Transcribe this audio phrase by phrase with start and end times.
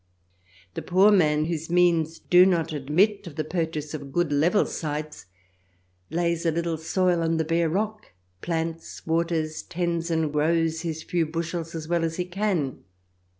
[0.73, 5.27] The poor man, whose means do not admit of the purchase of good level sites,
[6.09, 8.07] lays a little soil on the bare rock,
[8.41, 12.83] plants, waters, tends and grows his few bushels as well as he can.